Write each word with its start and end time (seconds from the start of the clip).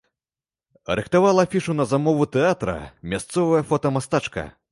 Рыхтавала 0.99 1.43
афішу 1.49 1.75
на 1.81 1.85
замову 1.91 2.25
тэатра 2.37 2.75
мясцовая 3.13 3.63
фотамастачка. 3.73 4.51